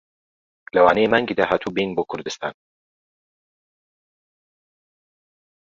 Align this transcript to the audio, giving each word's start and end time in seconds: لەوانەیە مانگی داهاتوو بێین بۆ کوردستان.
لەوانەیە 0.75 1.11
مانگی 1.13 1.37
داهاتوو 1.39 1.73
بێین 1.75 1.91
بۆ 1.97 2.03
کوردستان. 2.09 2.53